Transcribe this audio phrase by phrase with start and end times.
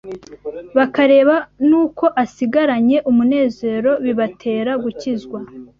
[0.77, 1.35] bakareba
[1.69, 5.39] n’uko asigaranye umunezero, bibatera gukizwa